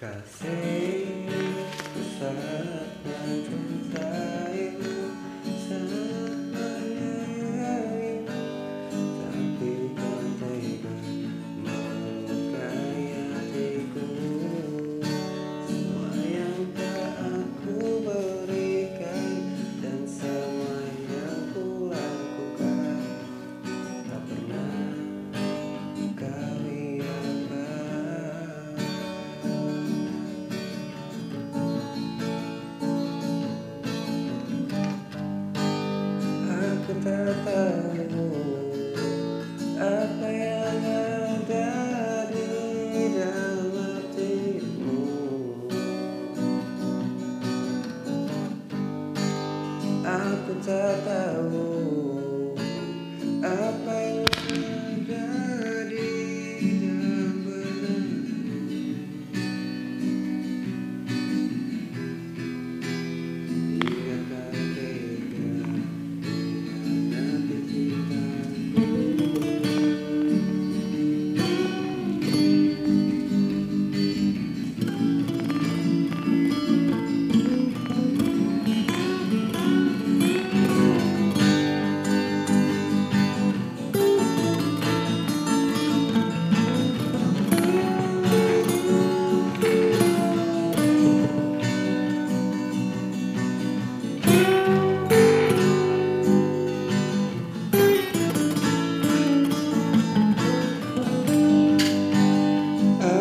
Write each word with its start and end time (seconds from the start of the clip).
kasih 0.00 1.28
ke 1.92 2.02
sana 2.16 2.88
katamu 37.00 38.28
apa 39.80 40.28
yang 40.28 40.80
ada 40.84 41.72
di 42.28 42.44
dalam 43.16 43.72
hatimu? 43.72 45.00
Aku 50.04 50.52
tak 50.60 51.00
tahu 51.08 51.72
apa 53.40 53.94
yang 53.96 54.29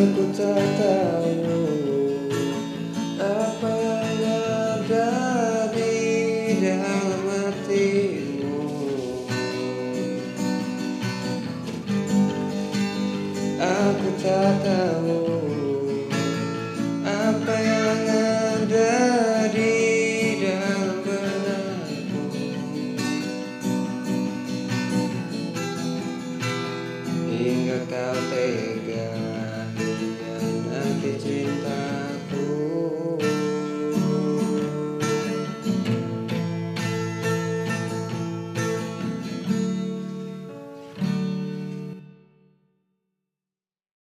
Aku 0.00 0.32
tak 0.32 0.64
tahu 0.80 1.44
apa 3.20 3.68
yang 4.16 4.40
ada 4.80 5.12
di 5.76 6.56
dalam 6.56 7.20
hatimu. 7.28 8.64
Aku 13.60 14.08
tak 14.24 14.64
tahu 14.64 15.20
apa 17.04 17.54
yang 17.60 18.00
ada 18.56 18.96
di 19.52 19.76
dalam 20.48 20.96
benakmu. 21.04 22.24
Hingga 27.36 27.78
kau 27.84 28.16
tega 28.32 28.79